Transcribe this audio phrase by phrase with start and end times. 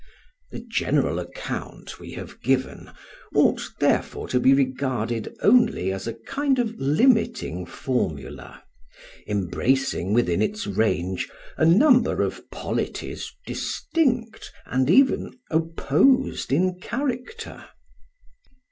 [0.49, 2.89] The general account we have given
[3.35, 8.63] ought therefore to be regarded only as a kind of limiting formula,
[9.27, 17.65] embracing within its range a number of polities distinct and even opposed in character.